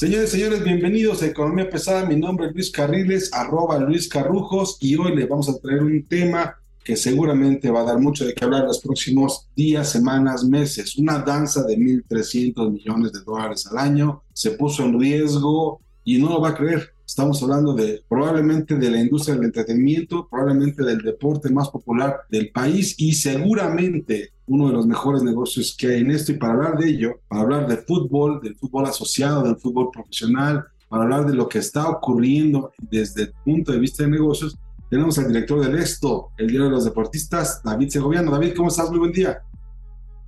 [0.00, 2.06] Señores, señores, bienvenidos a Economía Pesada.
[2.06, 6.06] Mi nombre es Luis Carriles, arroba Luis Carrujos, y hoy les vamos a traer un
[6.06, 10.96] tema que seguramente va a dar mucho de qué hablar los próximos días, semanas, meses.
[10.96, 16.30] Una danza de 1.300 millones de dólares al año se puso en riesgo y no
[16.30, 16.94] lo va a creer.
[17.10, 22.52] Estamos hablando de probablemente de la industria del entretenimiento, probablemente del deporte más popular del
[22.52, 26.30] país y seguramente uno de los mejores negocios que hay en esto.
[26.30, 30.64] Y para hablar de ello, para hablar de fútbol, del fútbol asociado, del fútbol profesional,
[30.88, 34.56] para hablar de lo que está ocurriendo desde el punto de vista de negocios,
[34.88, 38.30] tenemos al director del Esto, el Diario de los Deportistas, David Segoviano.
[38.30, 38.88] David, ¿cómo estás?
[38.88, 39.42] Muy buen día.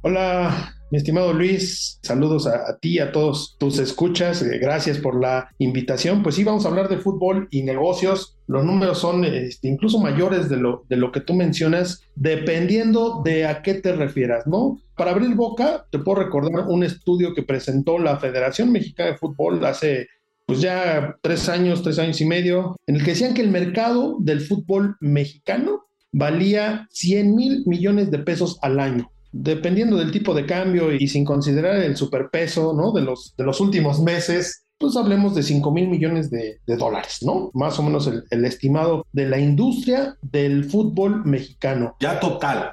[0.01, 5.19] Hola, mi estimado Luis, saludos a, a ti, a todos tus escuchas, eh, gracias por
[5.19, 6.23] la invitación.
[6.23, 8.37] Pues sí, vamos a hablar de fútbol y negocios.
[8.47, 13.47] Los números son este, incluso mayores de lo, de lo que tú mencionas, dependiendo de
[13.47, 14.83] a qué te refieras, ¿no?
[14.95, 19.65] Para abrir boca, te puedo recordar un estudio que presentó la Federación Mexicana de Fútbol
[19.65, 20.09] hace
[20.45, 24.19] pues ya tres años, tres años y medio, en el que decían que el mercado
[24.21, 30.47] del fútbol mexicano valía 100 mil millones de pesos al año dependiendo del tipo de
[30.47, 32.93] cambio y sin considerar el superpeso ¿no?
[32.93, 37.51] de, los, de los últimos meses, pues hablemos de 5 mil millones de, dólares, ¿no?
[37.55, 41.97] Más o menos el, estimado de la industria del fútbol mexicano.
[42.01, 42.73] Ya total.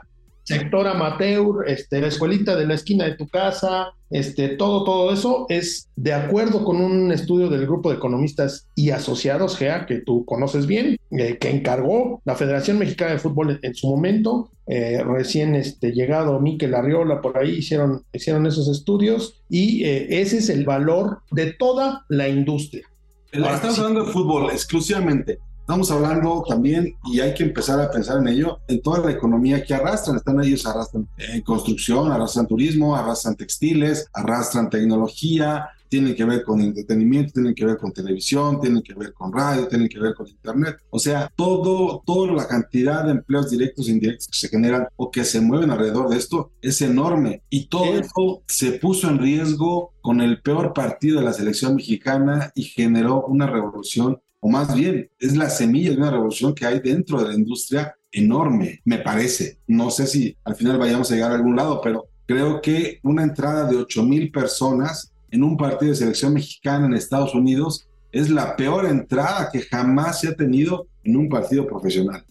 [0.50, 5.45] Sector amateur, este, la escuelita de la esquina de tu casa, este, todo, todo eso
[5.49, 10.26] es de acuerdo con un estudio del grupo de economistas y asociados, GEA, que tú
[10.26, 14.49] conoces bien, eh, que encargó la Federación Mexicana de Fútbol en, su momento.
[14.65, 20.39] Eh, recién este, llegado Miquel Arriola, por ahí hicieron, hicieron esos estudios y eh, ese
[20.39, 22.88] es el valor de toda la industria.
[23.33, 23.82] Ahora, Estamos sí.
[23.82, 25.38] hablando de fútbol exclusivamente.
[25.69, 29.63] Estamos hablando también, y hay que empezar a pensar en ello, en toda la economía
[29.63, 30.17] que arrastran.
[30.17, 36.59] Están ellos, arrastran en construcción, arrastran turismo, arrastran textiles, arrastran tecnología, tienen que ver con
[36.59, 40.27] entretenimiento, tienen que ver con televisión, tienen que ver con radio, tienen que ver con
[40.27, 40.77] internet.
[40.89, 45.11] O sea, todo, toda la cantidad de empleos directos e indirectos que se generan o
[45.11, 47.43] que se mueven alrededor de esto es enorme.
[47.52, 52.52] Y todo eso se puso en riesgo con el peor partido de la selección mexicana
[52.55, 56.80] y generó una revolución o más bien es la semilla de una revolución que hay
[56.80, 59.60] dentro de la industria enorme, me parece.
[59.67, 63.23] No sé si al final vayamos a llegar a algún lado, pero creo que una
[63.23, 68.30] entrada de 8 mil personas en un partido de selección mexicana en Estados Unidos es
[68.30, 72.26] la peor entrada que jamás se ha tenido en un partido profesional.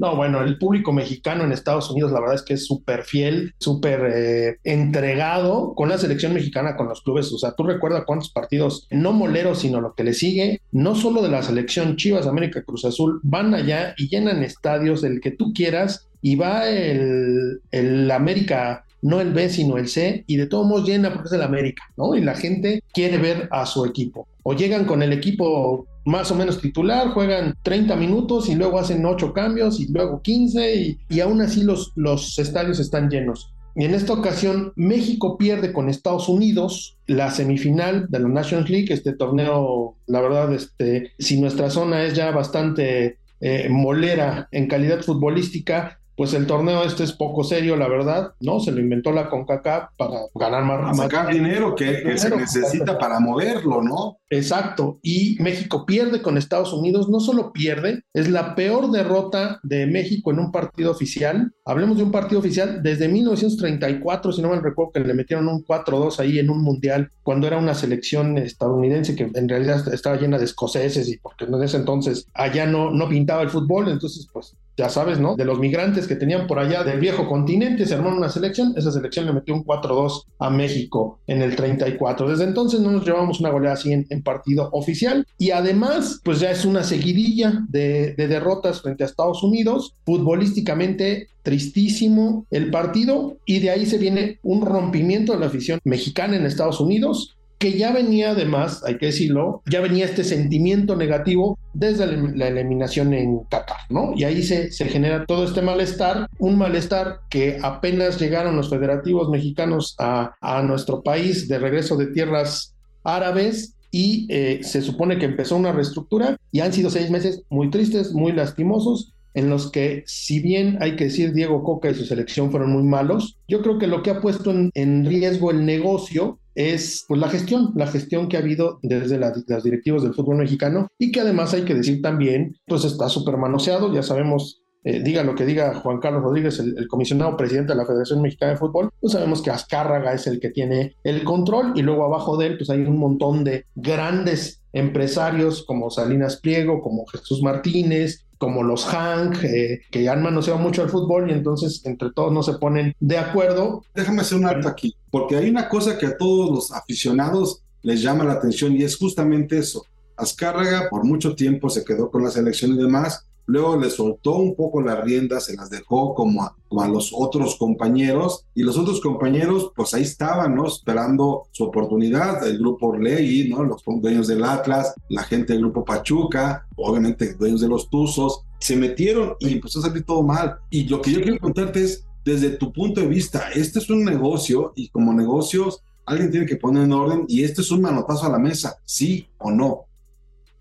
[0.00, 3.52] No, bueno, el público mexicano en Estados Unidos, la verdad es que es súper fiel,
[3.58, 7.30] súper eh, entregado con la selección mexicana, con los clubes.
[7.34, 11.20] O sea, tú recuerdas cuántos partidos, no moleros, sino lo que le sigue, no solo
[11.20, 15.52] de la selección Chivas, América, Cruz Azul, van allá y llenan estadios, el que tú
[15.52, 20.66] quieras, y va el, el América no el B, sino el C, y de todos
[20.66, 22.14] modos llena porque es el América, ¿no?
[22.14, 24.28] Y la gente quiere ver a su equipo.
[24.42, 29.06] O llegan con el equipo más o menos titular, juegan 30 minutos y luego hacen
[29.06, 33.54] 8 cambios y luego 15 y, y aún así los, los estadios están llenos.
[33.76, 38.92] Y en esta ocasión México pierde con Estados Unidos la semifinal de la Nations League,
[38.92, 45.02] este torneo, la verdad, este, si nuestra zona es ya bastante eh, molera en calidad
[45.02, 48.60] futbolística, pues el torneo este es poco serio, la verdad, ¿no?
[48.60, 50.80] Se lo inventó la CONCACAF para ganar más.
[50.80, 54.18] Para sacar más, dinero que, dinero, que se necesita para moverlo, ¿no?
[54.28, 54.98] Exacto.
[55.02, 60.30] Y México pierde con Estados Unidos, no solo pierde, es la peor derrota de México
[60.30, 61.52] en un partido oficial.
[61.64, 65.64] Hablemos de un partido oficial desde 1934, si no me recuerdo que le metieron un
[65.64, 70.38] 4-2 ahí en un mundial, cuando era una selección estadounidense que en realidad estaba llena
[70.38, 74.56] de escoceses y porque en ese entonces allá no, no pintaba el fútbol, entonces pues
[74.80, 75.36] ya sabes, ¿no?
[75.36, 78.90] De los migrantes que tenían por allá del viejo continente, se armó una selección, esa
[78.90, 82.26] selección le metió un 4-2 a México en el 34.
[82.26, 85.26] Desde entonces no nos llevamos una goleada así en, partido oficial.
[85.36, 91.28] Y además, pues ya es una seguidilla de, de derrotas frente a Estados Unidos, futbolísticamente
[91.42, 93.36] tristísimo el partido.
[93.44, 97.76] Y de ahí se viene un rompimiento de la afición mexicana en Estados Unidos que
[97.76, 103.40] ya venía además, hay que decirlo, ya venía este sentimiento negativo desde la eliminación en
[103.50, 104.14] Qatar, ¿no?
[104.16, 109.28] Y ahí se, se genera todo este malestar, un malestar que apenas llegaron los federativos
[109.28, 112.74] mexicanos a, a nuestro país de regreso de tierras
[113.04, 117.68] árabes y eh, se supone que empezó una reestructura y han sido seis meses muy
[117.68, 122.04] tristes, muy lastimosos, en los que, si bien hay que decir Diego Coca y su
[122.04, 126.38] selección fueron muy malos, yo creo que lo que ha puesto en, riesgo el negocio
[126.54, 130.88] es pues, la gestión, la gestión que ha habido desde las directivas del fútbol mexicano
[130.98, 135.22] y que además hay que decir también, pues está súper manoseado, ya sabemos eh, diga
[135.22, 138.90] lo que diga Juan Carlos Rodríguez, el, comisionado presidente de la Federación Mexicana de Fútbol,
[138.98, 142.56] pues sabemos que Azcárraga es el que tiene el control y luego abajo de él
[142.56, 148.86] pues hay un montón de grandes empresarios como Salinas Pliego, como Jesús Martínez, como los
[148.86, 152.96] Hank, eh, que han manoseado mucho el fútbol y entonces entre todos no se ponen
[152.98, 153.84] de acuerdo.
[153.94, 158.00] Déjame hacer un alto aquí, porque hay una cosa que a todos los aficionados les
[158.00, 159.84] llama la atención y es justamente eso.
[160.16, 164.54] Azcárraga por mucho tiempo se quedó con la selección y demás, luego le soltó un
[164.54, 168.78] poco las riendas, se las dejó como a, como a, los otros compañeros y los
[168.78, 170.66] otros compañeros pues ahí estaban, ¿no?
[170.66, 173.64] Esperando su oportunidad, el grupo Orlegui, ¿no?
[173.64, 178.76] Los dueños del Atlas, la gente del grupo Pachuca, obviamente dueños de los Tuzos, se
[178.76, 180.58] metieron y empezó a salir todo mal.
[180.70, 184.04] Y lo que yo quiero contarte es, desde tu punto de vista, este es un
[184.04, 188.26] negocio y como negocios alguien tiene que poner en orden y este es un manotazo
[188.26, 189.86] a la mesa, sí o no.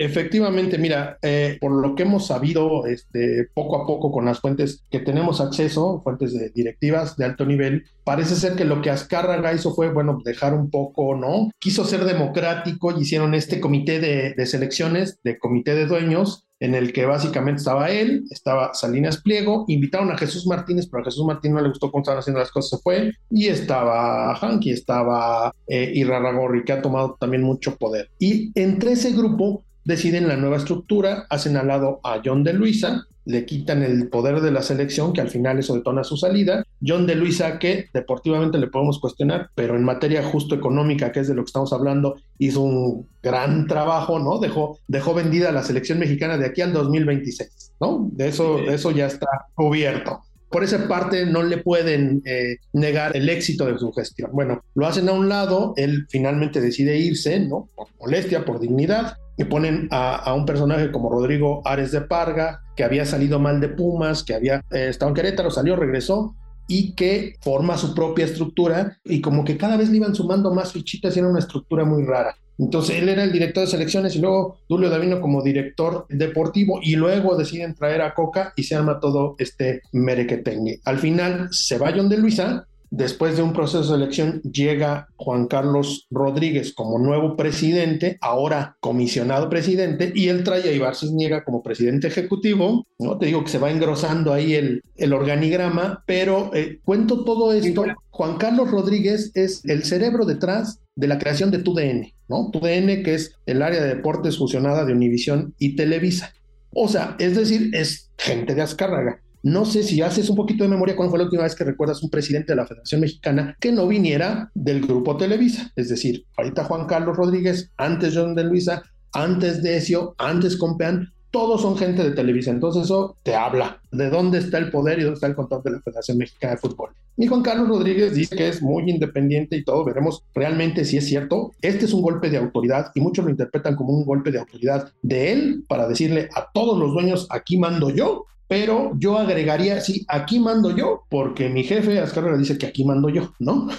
[0.01, 4.85] Efectivamente, mira, eh, por lo que hemos sabido este, poco a poco con las fuentes
[4.89, 9.53] que tenemos acceso, fuentes de directivas de alto nivel, parece ser que lo que Azcárraga
[9.53, 11.51] hizo fue, bueno, dejar un poco, ¿no?
[11.59, 16.75] Quiso ser democrático y hicieron este comité de, de selecciones, de comité de dueños, en
[16.75, 21.25] el que básicamente estaba él, estaba Salinas Pliego, invitaron a Jesús Martínez, pero a Jesús
[21.25, 25.53] Martínez no le gustó cómo estaban haciendo las cosas, se fue, y estaba Hanky, estaba
[25.67, 28.09] eh, Irarragorri, que ha tomado también mucho poder.
[28.19, 33.05] Y entre ese grupo deciden la nueva estructura, hacen al lado a John de Luisa,
[33.25, 36.63] le quitan el poder de la selección, que al final eso detona su salida.
[36.85, 41.27] John de Luisa, que deportivamente le podemos cuestionar, pero en materia justo económica, que es
[41.27, 44.39] de lo que estamos hablando, hizo un gran trabajo, ¿no?
[44.39, 48.09] Dejó, dejó vendida la selección mexicana de aquí al 2026, ¿no?
[48.13, 50.21] De eso, de eso ya está cubierto.
[50.49, 54.31] Por esa parte no le pueden eh, negar el éxito de su gestión.
[54.33, 57.69] Bueno, lo hacen a un lado, él finalmente decide irse, ¿no?
[57.75, 62.83] Por molestia, por dignidad, y ponen a, un personaje como Rodrigo Ares de Parga, que
[62.83, 66.35] había salido mal de Pumas, que había eh, estado en Querétaro, salió, regresó,
[66.67, 70.73] y que forma su propia estructura, y como que cada vez le iban sumando más
[70.73, 72.35] fichitas y era una estructura muy rara.
[72.59, 76.95] Entonces él era el director de selecciones y luego Julio Davino como director deportivo y
[76.95, 80.81] luego deciden traer a Coca y se arma todo este merequetengue.
[80.83, 85.45] Al final se va John de Luisa Después de un proceso de elección llega Juan
[85.47, 91.61] Carlos Rodríguez como nuevo presidente, ahora comisionado presidente, y él trae a Ibar Cisniega como
[91.61, 92.87] presidente ejecutivo.
[92.97, 93.17] ¿no?
[93.17, 97.85] Te digo que se va engrosando ahí el, el organigrama, pero eh, cuento todo esto.
[98.09, 102.49] Juan Carlos Rodríguez es el cerebro detrás de la creación de TUDN, ¿no?
[102.51, 106.33] TUDN, que es el área de deportes fusionada de Univisión y Televisa.
[106.73, 109.21] O sea, es decir, es gente de Azcárraga.
[109.41, 112.03] No sé si haces un poquito de memoria cuándo fue la última vez que recuerdas
[112.03, 115.71] un presidente de la Federación Mexicana que no viniera del grupo Televisa.
[115.75, 118.83] Es decir, ahorita Juan Carlos Rodríguez, antes John de Luisa,
[119.13, 122.51] antes Decio, antes Compeán, todos son gente de Televisa.
[122.51, 125.71] Entonces eso te habla de dónde está el poder y dónde está el control de
[125.71, 126.89] la Federación Mexicana de Fútbol.
[127.15, 129.83] Y Juan Carlos Rodríguez dice que es muy independiente y todo.
[129.83, 131.51] Veremos realmente si es cierto.
[131.61, 134.91] Este es un golpe de autoridad y muchos lo interpretan como un golpe de autoridad
[135.01, 140.03] de él para decirle a todos los dueños, aquí mando yo pero yo agregaría, sí,
[140.07, 143.69] aquí mando yo, porque mi jefe Azcárraga dice que aquí mando yo, ¿no?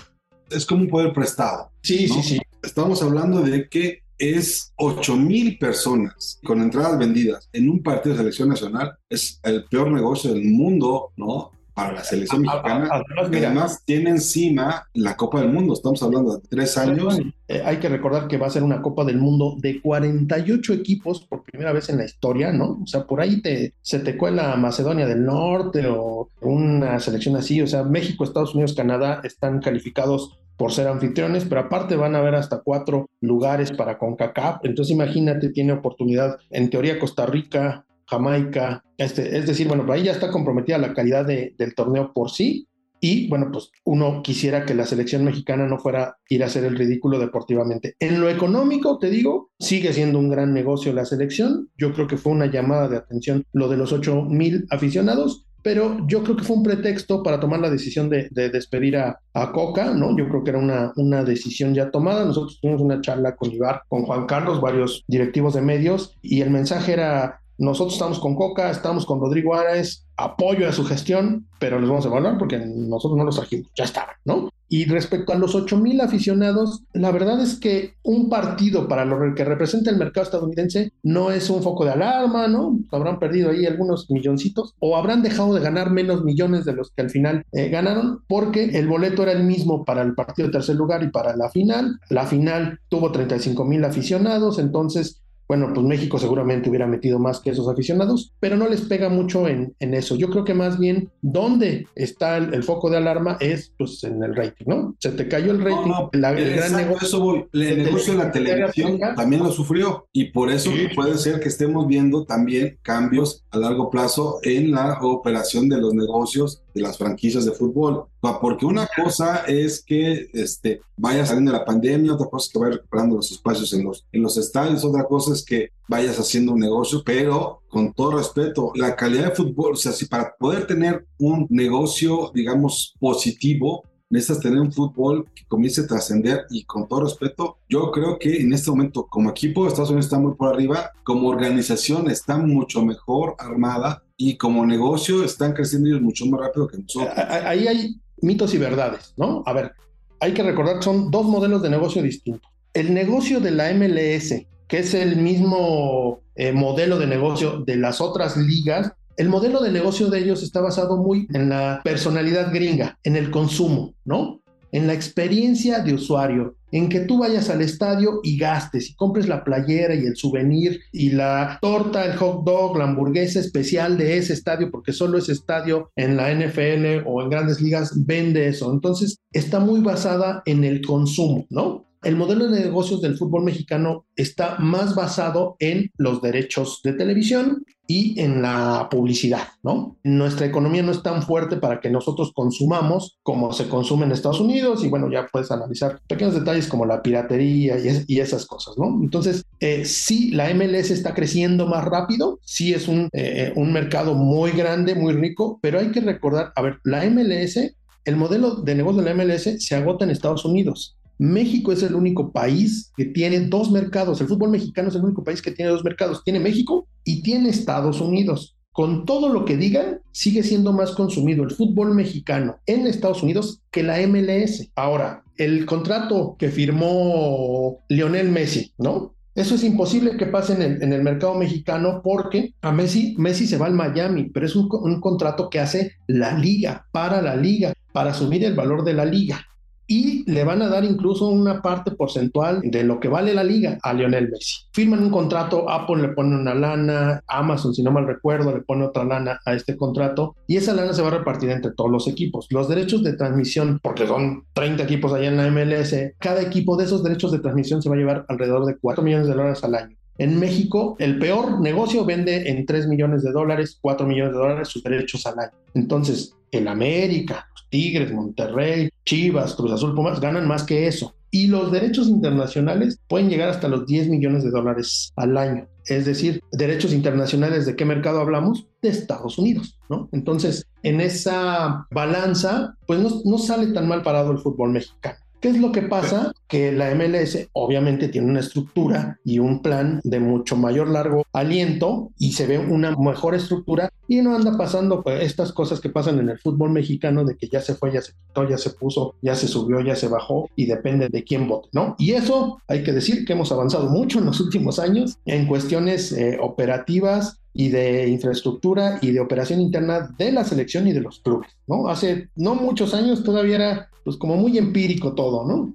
[0.48, 1.72] Es como un poder prestado.
[1.82, 2.38] Sí, sí, sí.
[2.62, 8.20] Estamos hablando de que es 8 mil personas con entradas vendidas en un partido de
[8.20, 8.96] selección nacional.
[9.08, 11.50] Es el peor negocio del mundo, ¿no?
[11.80, 15.74] Para la selección mexicana, además, además tiene encima la Copa del Mundo.
[15.74, 17.18] Estamos hablando de tres años.
[17.48, 21.22] Eh, hay que recordar que va a ser una Copa del Mundo de 48 equipos
[21.22, 22.80] por primera vez en la historia, ¿no?
[22.82, 27.60] O sea, por ahí te, se te cuela Macedonia del Norte o una selección así.
[27.62, 32.18] O sea, México, Estados Unidos, Canadá están calificados por ser anfitriones, pero aparte van a
[32.18, 34.60] haber hasta cuatro lugares para CONCACAF.
[34.64, 40.12] Entonces imagínate, tiene oportunidad en teoría Costa Rica, Jamaica, este, es decir, bueno, ahí ya
[40.12, 42.66] está comprometida la calidad del torneo por sí.
[43.02, 46.64] Y bueno, pues uno quisiera que la selección mexicana no fuera a ir a hacer
[46.64, 47.94] el ridículo deportivamente.
[47.98, 51.70] En lo económico, te digo, sigue siendo un gran negocio la selección.
[51.78, 56.06] Yo creo que fue una llamada de atención lo de los 8 mil aficionados pero
[56.06, 59.20] yo creo que fue un pretexto para tomar la decisión de, despedir a,
[59.52, 60.16] Coca, ¿no?
[60.16, 62.24] Yo creo que era una, una decisión ya tomada.
[62.24, 66.50] Nosotros tuvimos una charla con Ibar, con Juan Carlos, varios directivos de medios, y el
[66.50, 71.78] mensaje era, nosotros estamos con Coca, estamos con Rodrigo Árez, apoyo a su gestión, pero
[71.78, 74.48] les vamos a evaluar porque nosotros no los trajimos, ya estaban, ¿no?
[74.72, 79.34] Y respecto a los 8 mil aficionados, la verdad es que un partido para lo
[79.34, 82.78] que representa el mercado estadounidense no es un foco de alarma, ¿no?
[82.92, 87.02] Habrán perdido ahí algunos milloncitos o habrán dejado de ganar menos millones de los que
[87.02, 90.76] al final eh, ganaron porque el boleto era el mismo para el partido de tercer
[90.76, 91.98] lugar y para la final.
[92.08, 95.20] La final tuvo 35 mil aficionados, entonces
[95.50, 99.48] bueno, pues México seguramente hubiera metido más que esos aficionados, pero no les pega mucho
[99.48, 100.14] en, eso.
[100.14, 104.36] Yo creo que más bien donde está el, foco de alarma es pues en el
[104.36, 104.94] rating, ¿no?
[105.00, 107.04] Se te cayó el rating, la, el gran negocio.
[107.04, 107.46] Eso voy.
[107.52, 111.84] El negocio de la televisión también lo sufrió y por eso puede ser que estemos
[111.88, 117.44] viendo también cambios a largo plazo en la operación de los negocios de las franquicias
[117.44, 118.04] de fútbol.
[118.40, 122.58] Porque una cosa es que este, vaya saliendo de la pandemia, otra cosa es que
[122.58, 126.52] vaya recuperando los espacios en los, en los estadios, otra cosa es que vayas haciendo
[126.52, 130.66] un negocio, pero con todo respeto, la calidad de fútbol, o sea, si para poder
[130.66, 136.88] tener un negocio, digamos, positivo, necesitas tener un fútbol que comience a trascender y con
[136.88, 140.52] todo respeto, yo creo que en este momento como equipo Estados Unidos está muy por
[140.52, 146.40] arriba, como organización está mucho mejor armada y como negocio están creciendo ellos mucho más
[146.40, 147.14] rápido que nosotros.
[147.16, 149.42] Ahí hay mitos y verdades, ¿no?
[149.46, 149.72] A ver,
[150.18, 152.50] hay que recordar que son dos modelos de negocio distintos.
[152.74, 154.34] El negocio de la MLS,
[154.68, 159.72] que es el mismo eh, modelo de negocio de las otras ligas, el modelo de
[159.72, 164.40] negocio de ellos está basado muy en la personalidad gringa, en el consumo, ¿no?
[164.72, 169.28] En la experiencia de usuario, en que tú vayas al estadio y gastes y compres
[169.28, 174.16] la playera y el souvenir y la torta, el hot dog, la hamburguesa especial de
[174.16, 178.72] ese estadio, porque solo ese estadio en la NFL o en grandes ligas vende eso.
[178.72, 181.86] Entonces, está muy basada en el consumo, ¿no?
[182.02, 187.62] El modelo de negocios del fútbol mexicano está más basado en los derechos de televisión
[187.90, 189.96] y en la publicidad, ¿no?
[190.04, 194.38] Nuestra economía no es tan fuerte para que nosotros consumamos como se consume en Estados
[194.38, 198.96] Unidos y bueno, ya puedes analizar pequeños detalles como la piratería y, esas cosas, ¿no?
[199.02, 204.14] Entonces, eh, sí, la MLS está creciendo más rápido, sí es un, eh, un mercado
[204.14, 208.76] muy grande, muy rico, pero hay que recordar, a ver, la MLS, el modelo de
[208.76, 213.04] negocio de la MLS se agota en Estados Unidos México es el único país que
[213.04, 214.22] tiene dos mercados.
[214.22, 216.24] El fútbol mexicano es el único país que tiene dos mercados.
[216.24, 218.56] Tiene México y tiene Estados Unidos.
[218.72, 223.60] Con todo lo que digan, sigue siendo más consumido el fútbol mexicano en Estados Unidos
[223.70, 224.70] que la MLS.
[224.74, 229.14] Ahora, el contrato que firmó Lionel Messi, ¿no?
[229.34, 233.66] Eso es imposible que pase en el, mercado mexicano porque a Messi, Messi se va
[233.66, 238.12] al Miami, pero es un, un contrato que hace la liga, para la liga, para
[238.12, 239.46] asumir el valor de la liga
[239.90, 243.76] y le van a dar incluso una parte porcentual de lo que vale la liga
[243.82, 244.60] a Lionel Messi.
[244.72, 248.84] Firman un contrato, Apple le pone una lana, Amazon, si no mal recuerdo, le pone
[248.84, 252.06] otra lana a este contrato y esa lana se va a repartir entre todos los
[252.06, 252.46] equipos.
[252.50, 256.84] Los derechos de transmisión, porque son 30 equipos allá en la MLS, cada equipo de
[256.84, 259.74] esos derechos de transmisión se va a llevar alrededor de 4 millones de dólares al
[259.74, 259.96] año.
[260.18, 264.68] En México, el peor negocio vende en 3 millones de dólares, 4 millones de dólares
[264.68, 265.52] sus derechos al año.
[265.74, 271.14] Entonces, en América, Tigres, Monterrey, Chivas, Cruz Azul, Pumas ganan más que eso.
[271.30, 275.68] Y los derechos internacionales pueden llegar hasta los 10 millones de dólares al año.
[275.86, 278.66] Es decir, derechos internacionales de qué mercado hablamos?
[278.82, 280.08] De Estados Unidos, ¿no?
[280.12, 285.18] Entonces, en esa balanza, pues no, no sale tan mal parado el fútbol mexicano.
[285.40, 286.32] ¿Qué es lo que pasa?
[286.48, 292.10] Que la MLS obviamente tiene una estructura y un plan de mucho mayor largo aliento
[292.18, 296.18] y se ve una mejor estructura y no anda pasando pues, estas cosas que pasan
[296.18, 299.14] en el fútbol mexicano de que ya se fue, ya se quitó, ya se puso,
[299.22, 301.96] ya se subió, ya se bajó y depende de quién vote, ¿no?
[301.98, 306.12] Y eso hay que decir que hemos avanzado mucho en los últimos años en cuestiones
[306.12, 311.20] eh, operativas y de infraestructura y de operación interna de la selección y de los
[311.20, 311.88] clubes, ¿no?
[311.88, 315.72] Hace no muchos años todavía era pues como muy empírico todo, ¿no?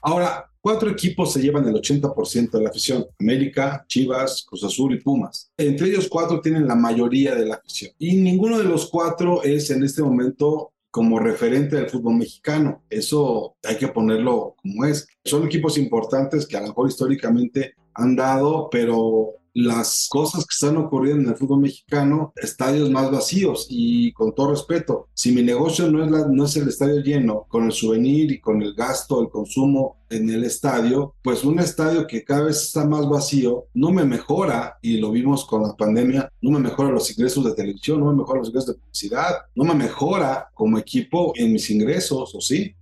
[0.00, 5.00] Ahora, cuatro equipos se llevan el 80% de la afición, América, Chivas, Cruz Azul y
[5.00, 5.50] Pumas.
[5.56, 9.70] Entre ellos cuatro tienen la mayoría de la afición y ninguno de los cuatro es
[9.70, 12.84] en este momento como referente del fútbol mexicano.
[12.88, 15.08] Eso hay que ponerlo como es.
[15.24, 20.76] Son equipos importantes que a lo mejor históricamente han dado, pero las cosas que están
[20.76, 25.90] ocurriendo en el fútbol mexicano, estadios más vacíos y con todo respeto, si mi negocio
[25.90, 29.20] no es, la, no es el estadio lleno, con el souvenir y con el gasto,
[29.20, 33.90] el consumo en el estadio, pues un estadio que cada vez está más vacío no
[33.90, 38.00] me mejora, y lo vimos con la pandemia, no me mejora los ingresos de televisión,
[38.00, 42.32] no me mejora los ingresos de publicidad, no me mejora como equipo en mis ingresos,
[42.34, 42.74] ¿o sí?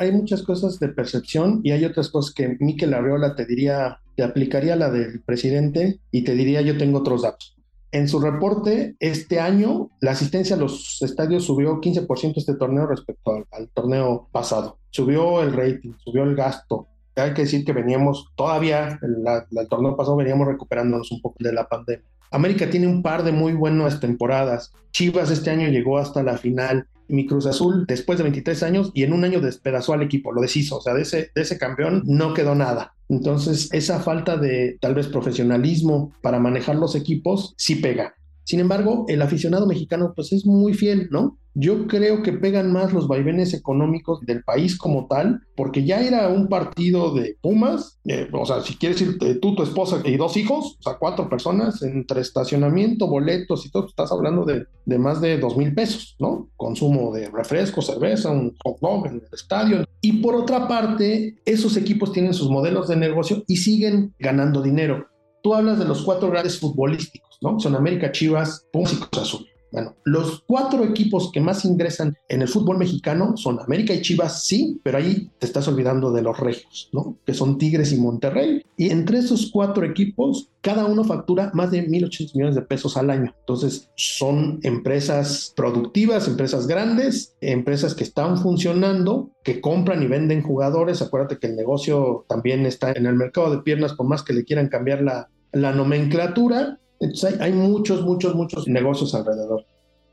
[0.00, 4.22] Hay muchas cosas de percepción y hay otras cosas que Miquel Arreola te diría, te
[4.22, 7.56] aplicaría la del presidente y te diría yo tengo otros datos.
[7.90, 13.44] En su reporte, este año la asistencia a los estadios subió 15% este torneo respecto
[13.50, 14.78] al, torneo pasado.
[14.90, 16.86] Subió el rating, subió el gasto.
[17.16, 21.66] Hay que decir que veníamos todavía, el torneo pasado veníamos recuperándonos un poco de la
[21.66, 22.04] pandemia.
[22.30, 24.72] América tiene un par de muy buenas temporadas.
[24.92, 29.02] Chivas este año llegó hasta la final mi Cruz Azul después de 23 años y
[29.02, 32.02] en un año despedazó al equipo, lo deshizo, o sea, de ese, de ese campeón
[32.06, 32.94] no quedó nada.
[33.08, 38.14] Entonces, esa falta de tal vez profesionalismo para manejar los equipos sí pega.
[38.48, 41.36] Sin embargo, el aficionado mexicano pues es muy fiel, ¿no?
[41.52, 46.28] Yo creo que pegan más los vaivenes económicos del país como tal, porque ya era
[46.28, 50.38] un partido de Pumas, eh, o sea, si quieres ir tú, tu esposa y dos
[50.38, 55.20] hijos, o sea, cuatro personas, entre estacionamiento, boletos y todo, estás hablando de, de más
[55.20, 56.48] de dos mil pesos, ¿no?
[56.56, 59.84] Consumo de refresco, cerveza, un hot dog en el estadio.
[60.00, 65.06] Y por otra parte, esos equipos tienen sus modelos de negocio y siguen ganando dinero.
[65.42, 67.58] Tú hablas de los cuatro grandes futbolísticos, ¿no?
[67.60, 69.46] Son América, Chivas, Pumas y Cruz Azul.
[69.70, 74.44] Bueno, los cuatro equipos que más ingresan en el fútbol mexicano son América y Chivas,
[74.44, 77.18] sí, pero ahí te estás olvidando de los regios, ¿no?
[77.26, 78.62] Que son Tigres y Monterrey.
[78.78, 83.10] Y entre esos cuatro equipos, cada uno factura más de 1.800 millones de pesos al
[83.10, 83.34] año.
[83.40, 91.02] Entonces, son empresas productivas, empresas grandes, empresas que están funcionando, que compran y venden jugadores.
[91.02, 94.44] Acuérdate que el negocio también está en el mercado de piernas, por más que le
[94.44, 99.64] quieran cambiar la, la nomenclatura entonces hay, muchos, muchos, muchos negocios alrededor.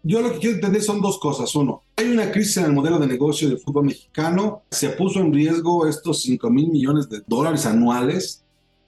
[0.04, 1.56] Yo lo que quiero entender son dos cosas.
[1.56, 4.62] Uno, hay una crisis en el modelo de negocio del fútbol mexicano.
[4.70, 8.44] Se puso en riesgo estos 5 mil millones de dólares anuales.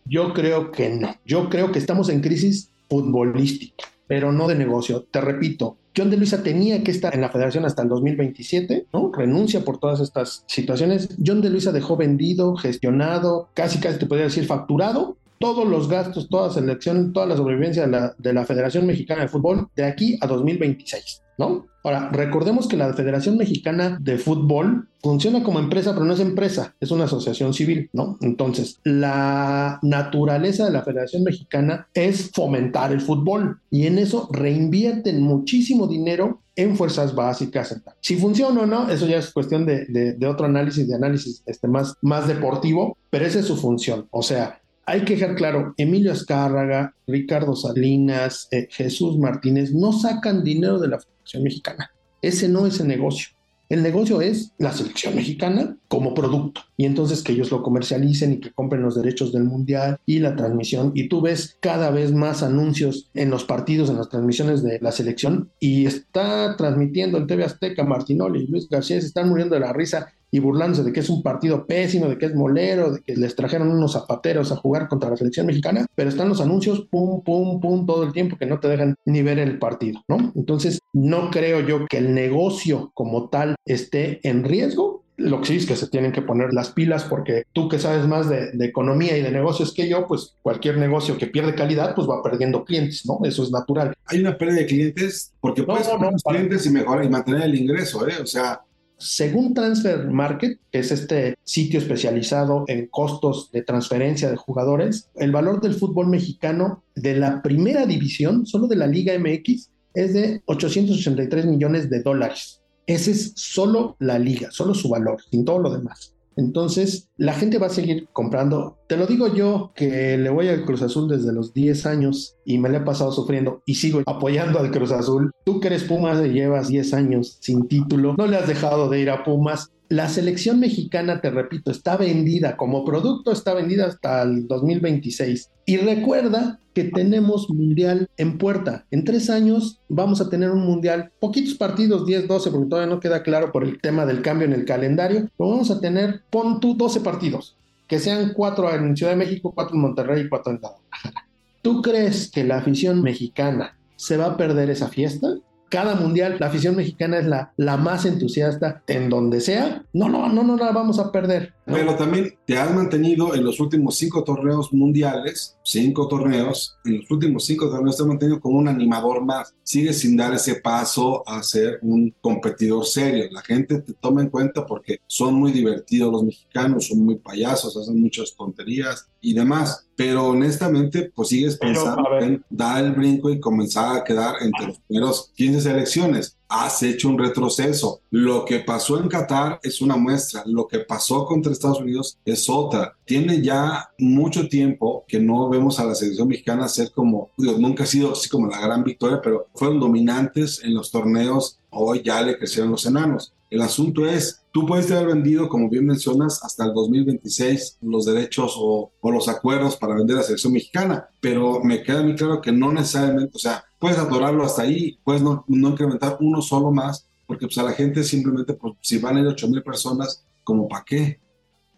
[0.06, 1.16] Yo creo que no.
[1.26, 5.06] Yo creo que estamos en crisis futbolística, pero no de negocio.
[5.10, 9.12] Te repito, John de Luisa tenía que estar en la federación hasta el 2027, ¿no?
[9.12, 11.10] Renuncia por todas estas situaciones.
[11.26, 16.30] John de Luisa dejó vendido, gestionado, casi casi te podría decir facturado todos los gastos,
[16.30, 20.18] toda selección, toda la sobrevivencia de la, de la, Federación Mexicana de Fútbol de aquí
[20.22, 21.66] a 2026, ¿no?
[21.84, 26.76] Ahora, recordemos que la Federación Mexicana de Fútbol funciona como empresa, pero no es empresa,
[26.82, 28.18] es una asociación civil, ¿no?
[28.20, 35.22] Entonces, la naturaleza de la Federación Mexicana es fomentar el fútbol y en eso reinvierten
[35.22, 37.80] muchísimo dinero en fuerzas básicas.
[38.02, 41.68] Si funciona o no, eso ya es cuestión de, de, otro análisis, de análisis este,
[41.68, 44.08] más, más deportivo, pero esa es su función.
[44.12, 50.46] O sea, hay que dejar claro, Emilio Azcárraga, Ricardo Salinas, eh, Jesús Martínez no sacan
[50.46, 51.92] dinero de la Federación Mexicana.
[52.22, 53.28] Ese no es el negocio.
[53.70, 58.40] El negocio es la selección mexicana como producto y entonces que ellos lo comercialicen y
[58.40, 62.44] que compren los derechos del mundial y la transmisión y tú ves cada vez más
[62.44, 67.44] anuncios en los partidos, en las transmisiones de la selección y está transmitiendo el TV
[67.44, 71.00] Azteca, Martinoli y Luis García se están muriendo de la risa y burlándose de que
[71.00, 74.58] es un partido pésimo, de que es molero, de que les trajeron unos zapateros a
[74.58, 78.38] jugar contra la selección mexicana, pero están los anuncios pum, pum, pum todo el tiempo
[78.38, 80.32] que no te dejan ni ver el partido, ¿no?
[80.36, 85.04] Entonces, no creo yo que el negocio como tal esté en riesgo.
[85.18, 88.06] Lo que sí es que se tienen que poner las pilas porque tú que sabes
[88.06, 92.08] más de, economía y de negocios que yo, pues cualquier negocio que pierde calidad, pues
[92.08, 93.20] va perdiendo clientes, ¿no?
[93.24, 93.96] Eso es natural.
[94.06, 98.08] Hay una pérdida de clientes porque puedes no, clientes y mejorar y mantener el ingreso,
[98.08, 98.14] ¿eh?
[98.22, 98.62] O sea,
[98.98, 105.32] según Transfer Market, que es este sitio especializado en costos de transferencia de jugadores, el
[105.32, 110.42] valor del fútbol mexicano de la primera división, solo de la Liga MX, es de
[110.46, 112.62] 883 millones de dólares.
[112.86, 116.14] Ese es solo la liga, solo su valor, sin todo lo demás.
[116.38, 118.78] Entonces, la gente va a seguir comprando.
[118.88, 122.60] Te lo digo yo, que le voy al Cruz Azul desde los 10 años y
[122.60, 125.32] me le he pasado sufriendo y sigo apoyando al Cruz Azul.
[125.44, 129.02] Tú que eres Pumas y llevas 10 años sin título, no le has dejado de
[129.02, 129.72] ir a Pumas.
[129.90, 135.52] La selección mexicana, te repito, está vendida como producto, está vendida hasta el 2026.
[135.66, 138.86] Y recuerda que tenemos mundial en puerta.
[138.92, 143.00] En tres años vamos a tener un mundial, poquitos partidos, 10, 12, porque todavía no
[143.00, 146.60] queda claro por el tema del cambio en el calendario, pero vamos a tener, pon
[146.60, 150.52] tú 12 partidos, que sean cuatro en Ciudad de México, cuatro en Monterrey y cuatro
[150.52, 151.28] en Guadalajara.
[151.62, 155.36] ¿Tú crees que la afición mexicana se va a perder esa fiesta?
[155.70, 159.86] Cada mundial la afición mexicana es la, la más entusiasta en donde sea.
[159.94, 161.54] No, no, no, no la vamos a perder.
[161.66, 167.12] Pero también te has mantenido en los últimos cinco torneos mundiales, cinco torneos, en los
[167.12, 169.54] últimos cinco torneos te has mantenido como un animador más.
[169.64, 173.26] Sigues sin dar ese paso a ser un competidor serio.
[173.32, 177.76] La gente te toma en cuenta porque son muy divertidos los mexicanos, son muy payasos,
[177.76, 179.87] hacen muchas tonterías y demás.
[179.98, 184.80] Pero honestamente, pues sigues pensando en dar el brinco y comenzar a quedar entre los
[184.82, 186.38] primeros 15 selecciones.
[186.48, 188.02] Has hecho un retroceso.
[188.12, 190.44] Lo que pasó en Qatar es una muestra.
[190.46, 192.96] Lo que pasó contra Estados Unidos es otra.
[193.06, 197.88] Tiene ya mucho tiempo que no vemos a la selección mexicana ser como, nunca ha
[197.88, 201.58] sido así como la gran victoria, pero fueron dominantes en los torneos.
[201.72, 203.34] Hoy ya le crecieron los enanos.
[203.50, 208.56] El asunto es, tú puedes haber vendido, como bien mencionas, hasta el 2026 los derechos
[208.58, 212.52] o, los acuerdos para vender a la selección mexicana, pero me queda muy claro que
[212.52, 217.46] no necesariamente, o sea, puedes adorarlo hasta ahí, puedes no, incrementar uno solo más, porque
[217.48, 220.84] pues a la gente simplemente, pues, si van a ir 8 mil personas, ¿como para
[220.84, 221.20] qué?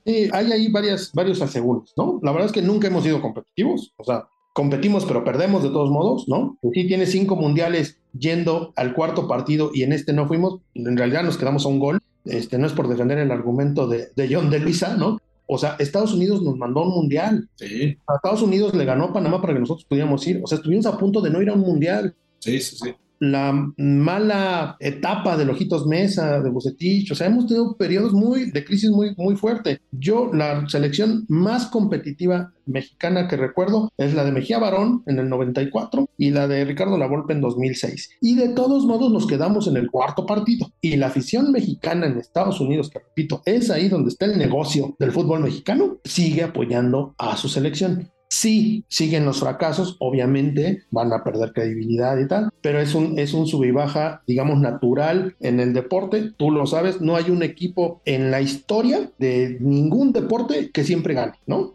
[0.05, 2.19] Sí, hay ahí varias, varios aseguros, ¿no?
[2.23, 5.89] La verdad es que nunca hemos sido competitivos, o sea, competimos pero perdemos de todos
[5.89, 6.57] modos, ¿no?
[6.73, 11.23] Sí tiene cinco mundiales yendo al cuarto partido y en este no fuimos, en realidad
[11.23, 14.49] nos quedamos a un gol, este, no es por defender el argumento de, de John
[14.49, 15.17] de Luisa, ¿no?
[15.51, 17.49] O sea, Estados Unidos nos mandó a un mundial.
[17.55, 17.97] Sí.
[18.05, 20.41] A Estados Unidos le ganó a Panamá para que nosotros pudiéramos ir.
[20.43, 22.13] O sea, estuvimos a punto de no ir a un mundial.
[22.37, 22.93] Sí, sí, sí.
[23.19, 28.63] La mala etapa de Lojitos Mesa, de Bucetich, o sea, hemos tenido periodos muy de
[28.63, 29.81] crisis muy, muy fuerte.
[29.91, 35.27] Yo, la selección más competitiva mexicana que recuerdo es la de Mejía Barón en el
[35.27, 38.17] 94 y la de Ricardo Lavolpe en 2006.
[38.21, 40.71] Y de todos modos nos quedamos en el cuarto partido.
[40.79, 44.95] Y la afición mexicana en Estados Unidos, que repito, es ahí donde está el negocio
[44.99, 48.11] del fútbol mexicano, sigue apoyando a su selección.
[48.39, 53.33] Sí, siguen los fracasos, obviamente van a perder credibilidad y tal, pero es un, es
[53.33, 56.31] un sub y baja, digamos, natural en el deporte.
[56.37, 61.15] Tú lo sabes, no hay un equipo en la historia de ningún deporte que siempre
[61.15, 61.73] gane, ¿no?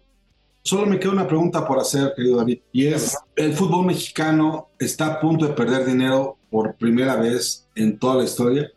[0.62, 5.08] Solo me queda una pregunta por hacer, querido David, y es, ¿el fútbol mexicano está
[5.08, 8.70] a punto de perder dinero por primera vez en toda la historia?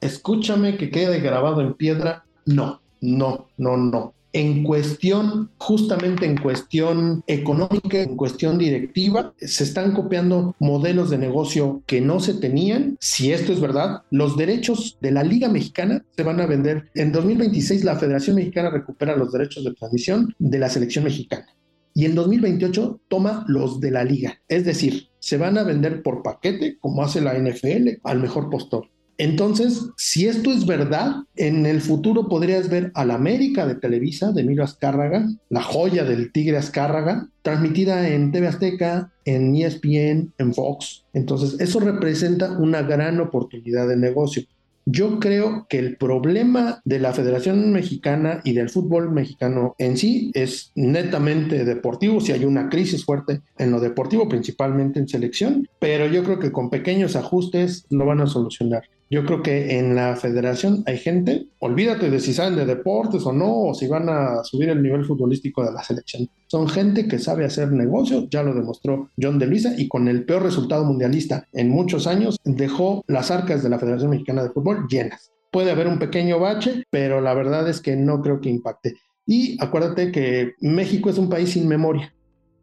[0.00, 7.22] Escúchame que quede grabado en piedra, no, no, no, no en cuestión, justamente en cuestión
[7.26, 12.96] económica, en cuestión directiva, se están copiando modelos de negocio que no se tenían.
[13.00, 16.90] Si esto es verdad, los derechos de la Liga Mexicana se van a vender.
[16.94, 21.46] En 2026 la Federación Mexicana recupera los derechos de transmisión de la selección mexicana.
[21.94, 24.40] Y en 2028 toma los de la liga.
[24.48, 28.88] Es decir, se van a vender por paquete, como hace la NFL, al mejor postor.
[29.18, 34.30] Entonces, si esto es verdad, en el futuro podrías ver a la América de Televisa,
[34.30, 40.54] de Emilio Azcárraga, la joya del Tigre Azcárraga, transmitida en TV Azteca, en ESPN, en
[40.54, 41.04] Fox.
[41.12, 44.44] Entonces, eso representa una gran oportunidad de negocio.
[44.90, 50.30] Yo creo que el problema de la Federación Mexicana y del fútbol mexicano en sí
[50.32, 56.06] es netamente deportivo, si hay una crisis fuerte en lo deportivo, principalmente en selección, pero
[56.06, 58.84] yo creo que con pequeños ajustes lo van a solucionar.
[59.10, 63.32] Yo creo que en la federación hay gente, olvídate de si saben de deportes o
[63.32, 66.28] no, o si van a subir el nivel futbolístico de la selección.
[66.46, 70.24] Son gente que sabe hacer negocio, ya lo demostró John de Luisa, y con el
[70.24, 74.86] peor resultado mundialista en muchos años, dejó las arcas de la Federación Mexicana de Fútbol
[74.90, 75.30] llenas.
[75.50, 78.96] Puede haber un pequeño bache, pero la verdad es que no creo que impacte.
[79.24, 82.14] Y acuérdate que México es un país sin memoria.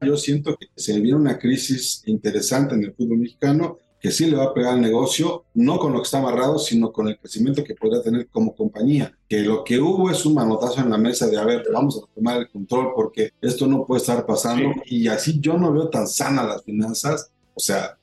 [0.01, 4.38] Yo siento que se viene una crisis interesante en el fútbol mexicano que sí le
[4.38, 7.63] va a pegar al negocio, no con lo que está amarrado, sino con el crecimiento
[7.63, 9.12] que podría tener como compañía.
[9.27, 12.13] Que lo que hubo es un manotazo en la mesa de, a ver, vamos a
[12.13, 14.71] tomar el control porque esto no puede estar pasando.
[14.86, 14.97] Sí.
[14.97, 17.31] Y así yo no veo tan sana las finanzas.
[17.53, 17.97] O sea...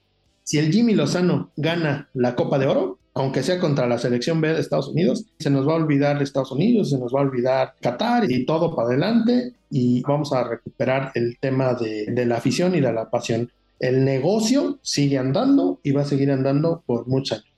[0.45, 4.53] Si el Jimmy Lozano gana la Copa de Oro, aunque sea contra la selección B
[4.55, 7.75] de Estados Unidos, se nos va a olvidar Estados Unidos, se nos va a olvidar
[7.81, 12.75] Qatar y todo para adelante y vamos a recuperar el tema de, de la afición
[12.75, 13.51] y de la pasión
[13.83, 17.53] el negocio sigue andando y va a seguir andando por muchos años.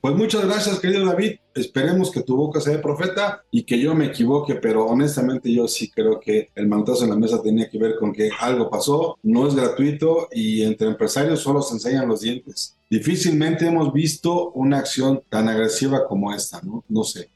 [0.00, 1.32] Pues muchas gracias, querido David.
[1.54, 5.68] Esperemos que tu boca sea de profeta y que yo me equivoque, pero honestamente yo
[5.68, 9.18] sí creo que el manotazo en la mesa tenía que ver con que algo pasó,
[9.22, 12.78] no es gratuito y entre empresarios solo se enseñan los dientes.
[12.88, 16.84] Difícilmente hemos visto una acción tan agresiva como esta, ¿no?
[16.88, 17.30] No sé.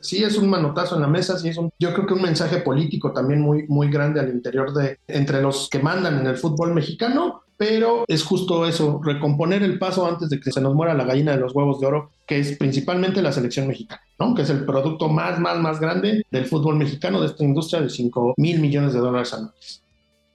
[0.00, 2.58] Sí, es un manotazo en la mesa, sí es un, yo creo que un mensaje
[2.58, 6.74] político también muy, muy grande al interior de, entre los que mandan en el fútbol
[6.74, 11.04] mexicano, pero es justo eso, recomponer el paso antes de que se nos muera la
[11.04, 14.34] gallina de los huevos de oro, que es principalmente la selección mexicana, ¿no?
[14.34, 17.88] que es el producto más, más, más grande del fútbol mexicano, de esta industria de
[17.88, 19.82] 5 mil millones de dólares anuales.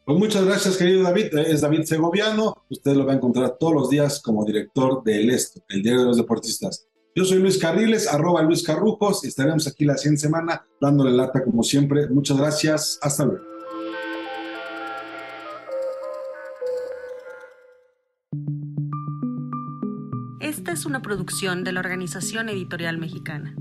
[0.05, 1.37] Pues muchas gracias, querido David.
[1.37, 2.63] Es David Segoviano.
[2.67, 6.07] Usted lo va a encontrar todos los días como director de Esto, el diario de
[6.07, 6.87] los deportistas.
[7.15, 11.43] Yo soy Luis Carriles, arroba Luis Carrujos, y estaremos aquí la siguiente semana dándole lata
[11.43, 12.09] como siempre.
[12.09, 12.97] Muchas gracias.
[13.03, 13.48] Hasta luego.
[20.79, 23.53] Es una producción de la Organización Editorial Mexicana.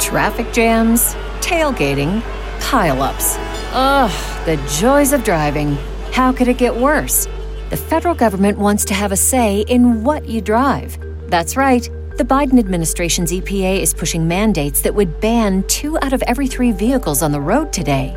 [0.00, 2.20] Traffic jams, tailgating,
[2.58, 3.38] pileups.
[3.72, 4.10] Ugh,
[4.46, 5.76] the joys of driving.
[6.12, 7.28] How could it get worse?
[7.70, 10.98] The federal government wants to have a say in what you drive.
[11.28, 11.88] That's right.
[12.16, 16.72] The Biden administration's EPA is pushing mandates that would ban two out of every three
[16.72, 18.16] vehicles on the road today.